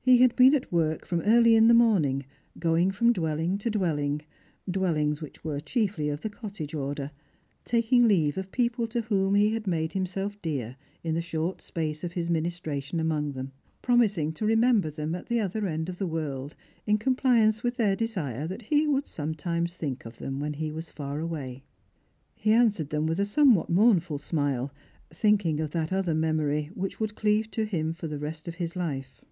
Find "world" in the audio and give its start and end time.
16.06-16.54